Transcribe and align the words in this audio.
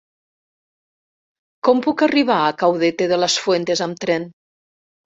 Com 1.69 1.85
puc 1.89 2.05
arribar 2.09 2.39
a 2.41 2.57
Caudete 2.65 3.11
de 3.15 3.23
las 3.23 3.39
Fuentes 3.45 3.89
amb 3.91 4.05
tren? 4.09 4.31